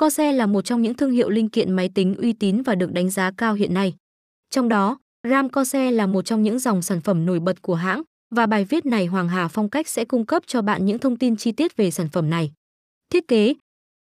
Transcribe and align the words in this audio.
Corsair 0.00 0.36
là 0.36 0.46
một 0.46 0.62
trong 0.64 0.82
những 0.82 0.94
thương 0.94 1.10
hiệu 1.10 1.28
linh 1.28 1.48
kiện 1.48 1.72
máy 1.72 1.90
tính 1.94 2.14
uy 2.14 2.32
tín 2.32 2.62
và 2.62 2.74
được 2.74 2.92
đánh 2.92 3.10
giá 3.10 3.30
cao 3.36 3.54
hiện 3.54 3.74
nay. 3.74 3.94
Trong 4.50 4.68
đó, 4.68 4.98
RAM 5.28 5.48
Corsair 5.48 5.94
là 5.94 6.06
một 6.06 6.22
trong 6.22 6.42
những 6.42 6.58
dòng 6.58 6.82
sản 6.82 7.00
phẩm 7.00 7.26
nổi 7.26 7.40
bật 7.40 7.62
của 7.62 7.74
hãng 7.74 8.02
và 8.34 8.46
bài 8.46 8.64
viết 8.64 8.86
này 8.86 9.06
Hoàng 9.06 9.28
Hà 9.28 9.48
Phong 9.48 9.70
cách 9.70 9.88
sẽ 9.88 10.04
cung 10.04 10.26
cấp 10.26 10.42
cho 10.46 10.62
bạn 10.62 10.84
những 10.84 10.98
thông 10.98 11.16
tin 11.16 11.36
chi 11.36 11.52
tiết 11.52 11.76
về 11.76 11.90
sản 11.90 12.08
phẩm 12.12 12.30
này. 12.30 12.52
Thiết 13.10 13.28
kế 13.28 13.54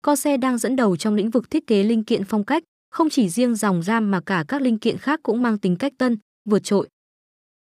Corsair 0.07 0.39
đang 0.39 0.57
dẫn 0.57 0.75
đầu 0.75 0.97
trong 0.97 1.15
lĩnh 1.15 1.29
vực 1.29 1.49
thiết 1.49 1.67
kế 1.67 1.83
linh 1.83 2.03
kiện 2.03 2.23
phong 2.23 2.43
cách, 2.43 2.63
không 2.91 3.09
chỉ 3.09 3.29
riêng 3.29 3.55
dòng 3.55 3.83
RAM 3.83 4.11
mà 4.11 4.21
cả 4.21 4.45
các 4.47 4.61
linh 4.61 4.79
kiện 4.79 4.97
khác 4.97 5.19
cũng 5.23 5.41
mang 5.41 5.57
tính 5.57 5.75
cách 5.75 5.93
tân, 5.97 6.17
vượt 6.49 6.63
trội. 6.63 6.87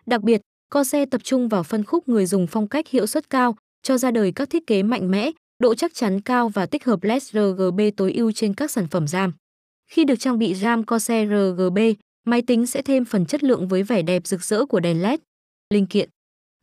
Đặc 0.07 0.23
biệt, 0.23 0.41
Corsair 0.75 1.09
tập 1.11 1.21
trung 1.25 1.49
vào 1.49 1.63
phân 1.63 1.85
khúc 1.85 2.09
người 2.09 2.27
dùng 2.27 2.47
phong 2.47 2.69
cách 2.69 2.89
hiệu 2.89 3.07
suất 3.07 3.31
cao, 3.31 3.57
cho 3.83 3.99
ra 3.99 4.11
đời 4.11 4.33
các 4.33 4.51
thiết 4.51 4.67
kế 4.67 4.83
mạnh 4.83 5.11
mẽ, 5.11 5.31
độ 5.59 5.75
chắc 5.75 5.95
chắn 5.95 6.21
cao 6.21 6.49
và 6.49 6.67
tích 6.67 6.85
hợp 6.85 7.03
LED 7.03 7.23
RGB 7.23 7.81
tối 7.97 8.13
ưu 8.13 8.33
trên 8.33 8.55
các 8.55 8.71
sản 8.71 8.87
phẩm 8.89 9.09
RAM. 9.09 9.33
Khi 9.91 10.05
được 10.05 10.17
trang 10.19 10.39
bị 10.39 10.55
RAM 10.55 10.87
Corsair 10.87 11.31
RGB, 11.31 11.79
máy 12.25 12.43
tính 12.43 12.67
sẽ 12.67 12.83
thêm 12.83 13.05
phần 13.05 13.27
chất 13.27 13.45
lượng 13.45 13.69
với 13.69 13.83
vẻ 13.83 14.03
đẹp 14.03 14.27
rực 14.27 14.45
rỡ 14.45 14.67
của 14.67 14.81
đèn 14.81 15.03
LED. 15.03 15.21
Linh 15.75 15.87
kiện 15.87 16.11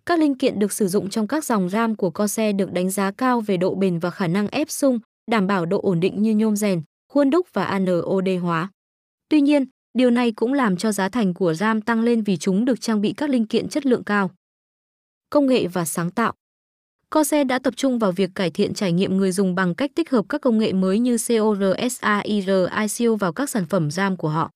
Các 0.05 0.19
linh 0.19 0.35
kiện 0.35 0.59
được 0.59 0.71
sử 0.71 0.87
dụng 0.87 1.09
trong 1.09 1.27
các 1.27 1.45
dòng 1.45 1.69
RAM 1.69 1.95
của 1.95 2.09
Corsair 2.09 2.55
được 2.55 2.71
đánh 2.71 2.89
giá 2.89 3.11
cao 3.11 3.41
về 3.41 3.57
độ 3.57 3.75
bền 3.75 3.99
và 3.99 4.09
khả 4.09 4.27
năng 4.27 4.47
ép 4.47 4.69
sung, 4.69 4.99
đảm 5.31 5.47
bảo 5.47 5.65
độ 5.65 5.81
ổn 5.81 5.99
định 5.99 6.21
như 6.21 6.35
nhôm 6.35 6.55
rèn, 6.55 6.81
khuôn 7.13 7.29
đúc 7.29 7.47
và 7.53 7.65
ANOD 7.65 8.29
hóa. 8.41 8.69
Tuy 9.29 9.41
nhiên, 9.41 9.65
điều 9.93 10.09
này 10.09 10.31
cũng 10.31 10.53
làm 10.53 10.77
cho 10.77 10.91
giá 10.91 11.09
thành 11.09 11.33
của 11.33 11.53
RAM 11.53 11.81
tăng 11.81 12.01
lên 12.01 12.21
vì 12.21 12.37
chúng 12.37 12.65
được 12.65 12.81
trang 12.81 13.01
bị 13.01 13.13
các 13.17 13.29
linh 13.29 13.47
kiện 13.47 13.69
chất 13.69 13.85
lượng 13.85 14.03
cao. 14.03 14.31
Công 15.29 15.45
nghệ 15.45 15.67
và 15.67 15.85
sáng 15.85 16.11
tạo 16.11 16.33
Corsair 17.11 17.47
đã 17.47 17.59
tập 17.59 17.73
trung 17.77 17.99
vào 17.99 18.11
việc 18.11 18.29
cải 18.35 18.51
thiện 18.51 18.73
trải 18.73 18.91
nghiệm 18.91 19.17
người 19.17 19.31
dùng 19.31 19.55
bằng 19.55 19.75
cách 19.75 19.91
tích 19.95 20.09
hợp 20.09 20.25
các 20.29 20.41
công 20.41 20.57
nghệ 20.57 20.73
mới 20.73 20.99
như 20.99 21.17
CORSAIR 21.27 22.49
ICO 22.97 23.15
vào 23.15 23.33
các 23.33 23.49
sản 23.49 23.65
phẩm 23.65 23.91
RAM 23.91 24.17
của 24.17 24.29
họ. 24.29 24.49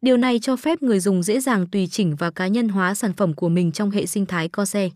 Điều 0.00 0.16
này 0.16 0.38
cho 0.38 0.56
phép 0.56 0.82
người 0.82 1.00
dùng 1.00 1.22
dễ 1.22 1.40
dàng 1.40 1.66
tùy 1.66 1.86
chỉnh 1.90 2.16
và 2.16 2.30
cá 2.30 2.46
nhân 2.46 2.68
hóa 2.68 2.94
sản 2.94 3.12
phẩm 3.12 3.34
của 3.34 3.48
mình 3.48 3.72
trong 3.72 3.90
hệ 3.90 4.06
sinh 4.06 4.26
thái 4.26 4.48
Corsair. 4.48 4.92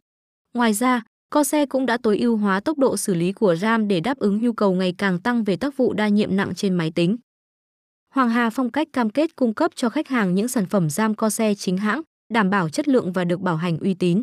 Ngoài 0.54 0.72
ra, 0.72 1.02
Corsair 1.34 1.68
cũng 1.68 1.86
đã 1.86 1.98
tối 2.02 2.18
ưu 2.18 2.36
hóa 2.36 2.60
tốc 2.60 2.78
độ 2.78 2.96
xử 2.96 3.14
lý 3.14 3.32
của 3.32 3.56
RAM 3.56 3.88
để 3.88 4.00
đáp 4.00 4.18
ứng 4.18 4.40
nhu 4.42 4.52
cầu 4.52 4.74
ngày 4.74 4.94
càng 4.98 5.18
tăng 5.18 5.44
về 5.44 5.56
tác 5.56 5.76
vụ 5.76 5.92
đa 5.92 6.08
nhiệm 6.08 6.36
nặng 6.36 6.54
trên 6.54 6.74
máy 6.74 6.92
tính. 6.94 7.16
Hoàng 8.14 8.28
Hà 8.28 8.50
Phong 8.50 8.70
cách 8.70 8.88
cam 8.92 9.10
kết 9.10 9.36
cung 9.36 9.54
cấp 9.54 9.70
cho 9.74 9.88
khách 9.88 10.08
hàng 10.08 10.34
những 10.34 10.48
sản 10.48 10.66
phẩm 10.66 10.90
RAM 10.90 11.14
Corsair 11.14 11.58
chính 11.58 11.76
hãng, 11.76 12.02
đảm 12.32 12.50
bảo 12.50 12.68
chất 12.68 12.88
lượng 12.88 13.12
và 13.12 13.24
được 13.24 13.40
bảo 13.40 13.56
hành 13.56 13.78
uy 13.78 13.94
tín. 13.94 14.22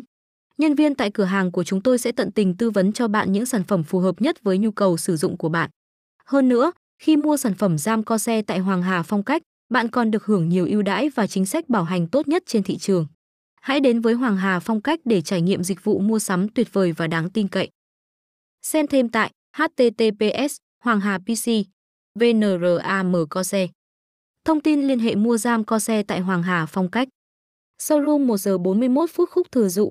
Nhân 0.58 0.74
viên 0.74 0.94
tại 0.94 1.10
cửa 1.10 1.24
hàng 1.24 1.52
của 1.52 1.64
chúng 1.64 1.80
tôi 1.80 1.98
sẽ 1.98 2.12
tận 2.12 2.32
tình 2.32 2.56
tư 2.56 2.70
vấn 2.70 2.92
cho 2.92 3.08
bạn 3.08 3.32
những 3.32 3.46
sản 3.46 3.64
phẩm 3.64 3.84
phù 3.84 3.98
hợp 3.98 4.20
nhất 4.20 4.42
với 4.42 4.58
nhu 4.58 4.70
cầu 4.70 4.96
sử 4.96 5.16
dụng 5.16 5.36
của 5.36 5.48
bạn. 5.48 5.70
Hơn 6.24 6.48
nữa, 6.48 6.72
khi 7.02 7.16
mua 7.16 7.36
sản 7.36 7.54
phẩm 7.54 7.78
giam 7.78 8.02
co 8.02 8.18
xe 8.18 8.42
tại 8.42 8.58
Hoàng 8.58 8.82
Hà 8.82 9.02
Phong 9.02 9.22
cách, 9.22 9.42
bạn 9.70 9.88
còn 9.88 10.10
được 10.10 10.24
hưởng 10.24 10.48
nhiều 10.48 10.66
ưu 10.66 10.82
đãi 10.82 11.08
và 11.08 11.26
chính 11.26 11.46
sách 11.46 11.68
bảo 11.68 11.84
hành 11.84 12.06
tốt 12.06 12.28
nhất 12.28 12.42
trên 12.46 12.62
thị 12.62 12.76
trường. 12.76 13.06
Hãy 13.60 13.80
đến 13.80 14.00
với 14.00 14.14
Hoàng 14.14 14.36
Hà 14.36 14.60
Phong 14.60 14.80
cách 14.80 15.00
để 15.04 15.20
trải 15.20 15.40
nghiệm 15.42 15.62
dịch 15.64 15.84
vụ 15.84 15.98
mua 15.98 16.18
sắm 16.18 16.48
tuyệt 16.48 16.72
vời 16.72 16.92
và 16.92 17.06
đáng 17.06 17.30
tin 17.30 17.48
cậy. 17.48 17.68
Xem 18.62 18.86
thêm 18.86 19.08
tại 19.08 19.30
https 19.56 20.56
Hoàng 20.84 21.00
Hà 21.00 21.18
PC 21.18 21.50
VNRAM 22.20 23.12
Corsair. 23.30 23.70
Thông 24.44 24.60
tin 24.60 24.88
liên 24.88 24.98
hệ 24.98 25.14
mua 25.14 25.36
giam 25.36 25.64
co 25.64 25.78
xe 25.78 26.02
tại 26.02 26.20
Hoàng 26.20 26.42
Hà 26.42 26.66
Phong 26.66 26.90
cách. 26.90 27.08
Showroom 27.82 28.26
1 28.26 28.36
giờ 28.36 28.58
41 28.58 29.10
phút 29.10 29.30
khúc 29.30 29.52
thừa 29.52 29.68
dụ, 29.68 29.90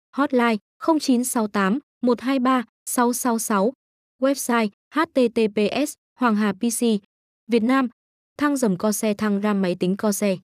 hotline 0.17 0.57
0968 0.79 1.79
123 2.01 2.63
666. 2.85 3.71
Website 4.21 4.69
https 4.95 5.93
Hoàng 6.19 6.35
Hà 6.35 6.53
PC 6.53 6.81
Việt 7.47 7.63
Nam 7.63 7.87
Thăng 8.37 8.57
dầm 8.57 8.77
co 8.77 8.91
xe 8.91 9.13
thăng 9.13 9.41
ram 9.41 9.61
máy 9.61 9.75
tính 9.79 9.97
co 9.97 10.11
xe 10.11 10.37